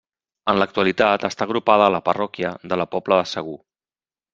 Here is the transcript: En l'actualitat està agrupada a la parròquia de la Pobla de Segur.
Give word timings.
En 0.53 0.59
l'actualitat 0.61 1.27
està 1.29 1.47
agrupada 1.49 1.87
a 1.91 1.95
la 1.99 2.03
parròquia 2.11 2.57
de 2.73 2.83
la 2.85 2.91
Pobla 2.97 3.25
de 3.25 3.33
Segur. 3.39 3.59